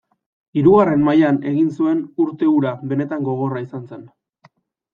Hirugarren 0.61 1.03
mailan 1.09 1.37
egin 1.51 1.67
zuen 1.75 2.01
urte 2.25 2.51
hura 2.55 2.73
benetan 2.95 3.31
gogorra 3.31 3.65
izan 3.69 3.87
zen. 3.95 4.05